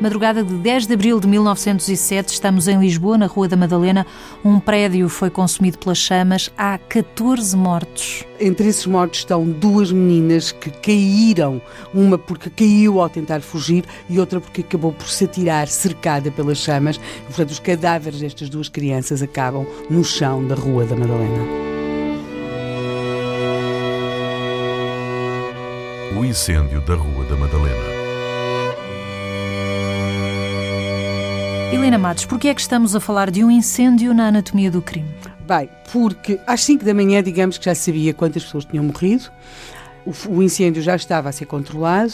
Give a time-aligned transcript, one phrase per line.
[0.00, 4.06] madrugada de 10 de abril de 1907, estamos em Lisboa, na Rua da Madalena.
[4.44, 6.50] Um prédio foi consumido pelas chamas.
[6.56, 8.24] Há 14 mortos.
[8.40, 11.60] Entre esses mortos estão duas meninas que caíram,
[11.92, 16.58] uma porque caiu ao tentar fugir e outra porque acabou por se atirar cercada pelas
[16.58, 16.98] chamas.
[17.26, 21.68] Portanto, os cadáveres destas duas crianças acabam no chão da Rua da Madalena.
[26.16, 27.97] O incêndio da Rua da Madalena.
[31.70, 34.80] Helena Matos, por que é que estamos a falar de um incêndio na anatomia do
[34.80, 35.08] crime?
[35.46, 39.30] Bem, porque às 5 da manhã, digamos que já sabia quantas pessoas tinham morrido,
[40.30, 42.10] o, incêndio já estava a ser controlado,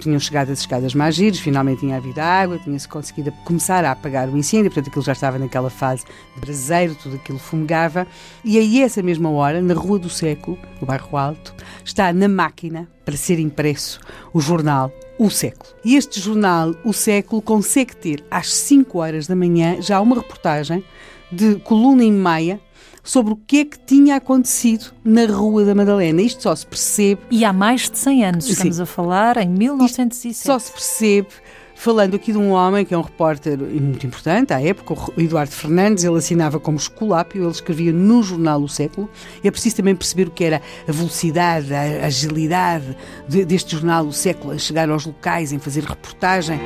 [0.00, 4.28] tinham chegado as escadas mais giras, finalmente tinha havido água, tinha-se conseguido começar a apagar
[4.28, 8.04] o incêndio, portanto aquilo já estava naquela fase de braseiro, tudo aquilo fumegava.
[8.44, 12.88] E aí, essa mesma hora, na Rua do Século, no bairro Alto, está na máquina
[13.04, 14.00] para ser impresso
[14.32, 15.70] o jornal o Século.
[15.84, 20.84] E este jornal, O Século, consegue ter às 5 horas da manhã já uma reportagem
[21.30, 22.60] de coluna em meia
[23.02, 26.20] sobre o que é que tinha acontecido na Rua da Madalena.
[26.20, 27.20] Isto só se percebe.
[27.30, 28.82] E há mais de 100 anos, estamos Sim.
[28.82, 30.32] a falar em 1907.
[30.32, 31.28] Isto só se percebe
[31.78, 35.52] falando aqui de um homem que é um repórter muito importante à época, o Eduardo
[35.52, 39.08] Fernandes, ele assinava como Esculápio, ele escrevia no jornal O Século.
[39.44, 42.96] É preciso também perceber o que era a velocidade, a agilidade
[43.46, 46.58] deste jornal O Século, a chegar aos locais, em fazer reportagem.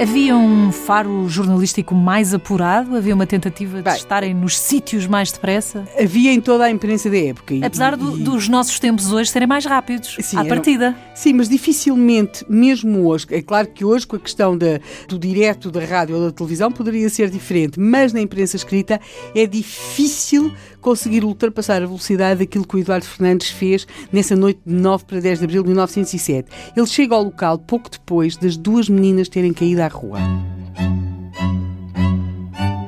[0.00, 2.96] Havia um faro jornalístico mais apurado?
[2.96, 5.86] Havia uma tentativa de Bem, estarem nos sítios mais depressa?
[5.96, 7.54] Havia em toda a imprensa da época.
[7.64, 8.22] Apesar do, e...
[8.24, 10.96] dos nossos tempos hoje serem mais rápidos, sim, à partida.
[11.14, 15.70] Sim, mas dificilmente, mesmo hoje, é claro que hoje com a questão da, do direto
[15.70, 19.00] da rádio ou da televisão poderia ser diferente, mas na imprensa escrita
[19.32, 24.74] é difícil conseguir ultrapassar a velocidade daquilo que o Eduardo Fernandes fez nessa noite de
[24.74, 26.48] 9 para 10 de abril de 1907.
[26.76, 30.18] Ele chega ao local pouco depois das duas meninas terem caído à rua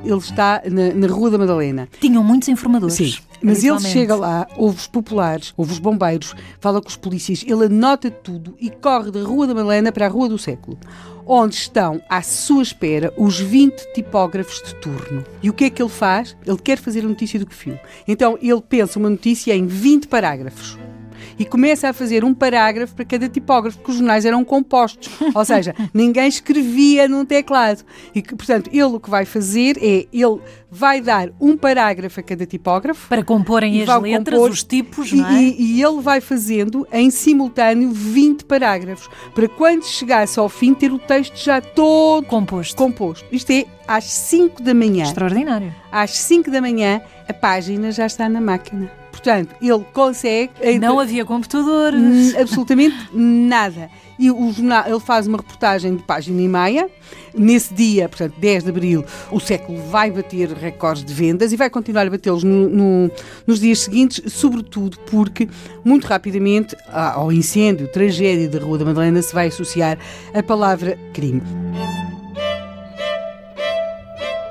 [0.07, 1.89] ele está na, na, Rua da Madalena.
[2.01, 2.95] Tinham muitos informadores.
[2.95, 3.15] Sim.
[3.43, 7.67] Mas ele chega lá, ouve os populares, ouve os bombeiros, fala com os polícias, ele
[7.67, 10.79] anota tudo e corre da Rua da Madalena para a Rua do Século,
[11.27, 15.23] onde estão à sua espera os 20 tipógrafos de turno.
[15.43, 16.37] E o que é que ele faz?
[16.47, 17.79] Ele quer fazer a notícia do que viu.
[18.09, 20.79] Então ele pensa uma notícia em 20 parágrafos
[21.39, 25.45] e começa a fazer um parágrafo para cada tipógrafo, porque os jornais eram compostos, ou
[25.45, 27.83] seja, ninguém escrevia num teclado.
[28.15, 32.45] E portanto, ele o que vai fazer é ele vai dar um parágrafo a cada
[32.45, 35.43] tipógrafo para comporem as letras, compor, os tipos, não é?
[35.43, 40.93] E, e, ele vai fazendo em simultâneo 20 parágrafos, para quando chegasse ao fim ter
[40.93, 42.77] o texto já todo composto.
[42.77, 43.27] composto.
[43.31, 45.05] Isto é às 5 da manhã.
[45.05, 45.75] Extraordinário.
[45.91, 49.06] Às 5 da manhã a página já está na máquina.
[49.17, 50.53] Portanto, ele consegue.
[50.79, 52.37] Não havia computadores.
[52.37, 53.91] Absolutamente nada.
[54.19, 56.89] E o jornal, ele faz uma reportagem de página e meia.
[57.35, 61.69] Nesse dia, portanto, 10 de abril, o século vai bater recordes de vendas e vai
[61.69, 63.11] continuar a batê-los no, no,
[63.47, 65.49] nos dias seguintes, sobretudo porque,
[65.85, 69.99] muito rapidamente, ao incêndio, tragédia da Rua da Madalena, se vai associar
[70.33, 71.43] a palavra crime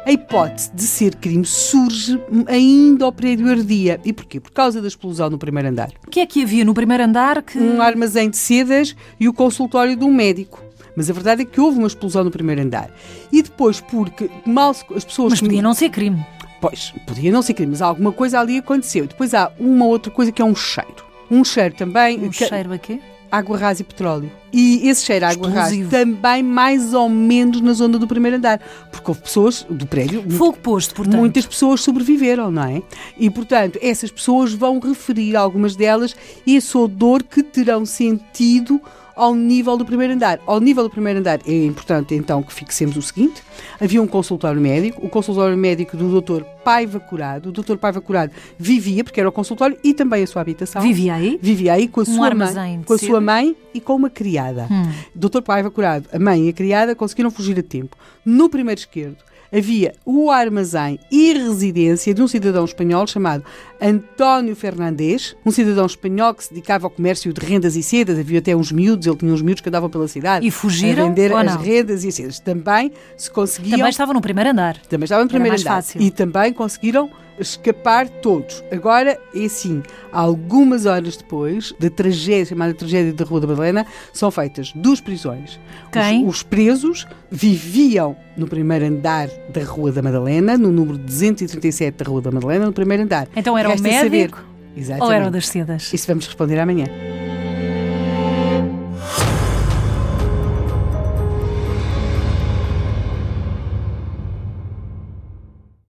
[0.06, 4.00] a hipótese de ser crime surge ainda ao prédio ardia.
[4.06, 4.40] E porquê?
[4.40, 5.90] Por causa da explosão no primeiro andar.
[6.06, 7.42] O que é que havia no primeiro andar?
[7.42, 7.58] Que...
[7.58, 10.64] Um armazém de sedas e o consultório de um médico.
[10.96, 12.90] Mas a verdade é que houve uma explosão no primeiro andar.
[13.32, 15.32] E depois, porque mal as pessoas.
[15.32, 16.26] Mas podia não ser crime.
[16.62, 19.06] Pois, podia não ser crime, mas alguma coisa ali aconteceu.
[19.08, 21.04] Depois há uma outra coisa que é um cheiro.
[21.30, 22.24] Um cheiro também.
[22.24, 22.48] Um que...
[22.48, 23.00] cheiro a quê?
[23.31, 24.31] Água rasa e petróleo.
[24.52, 28.59] E esse cheiro a água rasa também mais ou menos na zona do primeiro andar,
[28.91, 30.24] porque houve pessoas do prédio.
[30.31, 31.18] Fogo posto, portanto.
[31.18, 32.81] Muitas pessoas sobreviveram, não é?
[33.18, 36.16] E, portanto, essas pessoas vão referir, algumas delas,
[36.48, 38.81] esse odor que terão sentido
[39.15, 40.39] ao nível do primeiro andar.
[40.45, 43.41] Ao nível do primeiro andar é importante então que fixemos o seguinte:
[43.79, 46.44] havia um consultório médico, o consultório médico do Dr.
[46.63, 47.50] Paiva Curado.
[47.50, 47.77] O Dr.
[47.77, 50.81] Paiva Curado vivia, porque era o consultório, e também a sua habitação.
[50.81, 51.39] Vivia aí?
[51.41, 54.67] Vivia aí com a, um sua, mãe, com a sua mãe e com uma criada.
[54.69, 54.91] Hum.
[55.13, 55.41] Dr.
[55.41, 57.95] Paiva Curado, a mãe e a criada conseguiram fugir a tempo.
[58.25, 59.17] No primeiro esquerdo
[59.56, 63.44] havia o armazém e residência de um cidadão espanhol chamado
[63.81, 68.18] António Fernandes, um cidadão espanhol que se dedicava ao comércio de rendas e sedas.
[68.19, 71.07] Havia até uns miúdos, ele tinha uns miúdos que andavam pela cidade e fugiram, a
[71.07, 72.40] vender as rendas e sedas.
[72.40, 73.78] Também se conseguiam.
[73.78, 74.78] Também estavam no primeiro andar.
[74.90, 75.75] Também estavam no primeiro andar.
[75.75, 76.01] Fácil.
[76.01, 77.10] E também conseguiram
[77.40, 78.64] escapar todos.
[78.72, 84.32] Agora, é assim, algumas horas depois da tragédia, chamada tragédia da Rua da Madalena, são
[84.32, 85.60] feitas duas prisões.
[85.92, 86.26] Quem?
[86.26, 92.10] Os, os presos viviam no primeiro andar da Rua da Madalena, no número 237 da
[92.10, 93.28] Rua da Madalena, no primeiro andar.
[93.36, 94.38] Então era o médico
[94.76, 95.02] saber...
[95.02, 95.94] ou era o das sedas?
[95.94, 96.86] Isso vamos responder amanhã.